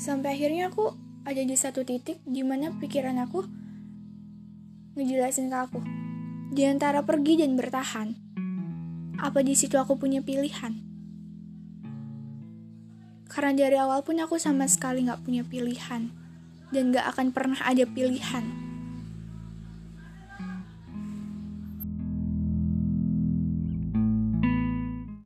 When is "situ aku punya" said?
9.52-10.24